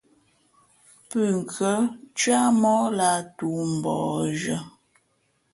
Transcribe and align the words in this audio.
Pʉ̂nkhʉ̄ᾱ 1.09 1.73
cwíáh 2.17 2.49
móh 2.61 2.85
lǎh 2.97 3.19
toō 3.37 3.61
mbαᾱ 3.75 3.99
zhʉ̄ᾱ. 4.39 4.59